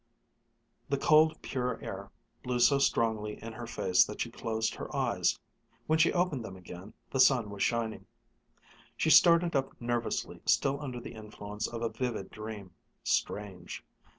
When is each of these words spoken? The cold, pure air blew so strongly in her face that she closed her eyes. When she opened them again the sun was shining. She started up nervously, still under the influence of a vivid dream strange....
The 0.89 0.97
cold, 0.97 1.39
pure 1.43 1.79
air 1.79 2.09
blew 2.41 2.59
so 2.59 2.79
strongly 2.79 3.33
in 3.43 3.53
her 3.53 3.67
face 3.67 4.03
that 4.05 4.19
she 4.19 4.31
closed 4.31 4.73
her 4.73 4.89
eyes. 4.95 5.37
When 5.85 5.99
she 5.99 6.11
opened 6.11 6.43
them 6.43 6.55
again 6.57 6.95
the 7.11 7.19
sun 7.19 7.51
was 7.51 7.61
shining. 7.61 8.07
She 8.97 9.11
started 9.11 9.55
up 9.55 9.79
nervously, 9.79 10.41
still 10.47 10.81
under 10.81 10.99
the 10.99 11.13
influence 11.13 11.67
of 11.67 11.83
a 11.83 11.89
vivid 11.89 12.31
dream 12.31 12.71
strange.... 13.03 13.85